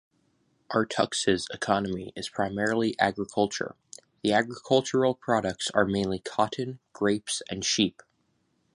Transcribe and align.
Artux's 0.71 1.47
economy 1.53 2.11
is 2.15 2.27
primarily 2.27 2.97
agriculture, 2.99 3.75
the 4.23 4.33
agricultural 4.33 5.13
products 5.13 5.69
are 5.75 5.85
mainly 5.85 6.17
cotton, 6.17 6.79
grapes, 6.91 7.43
and 7.51 7.63
sheep. 7.63 8.01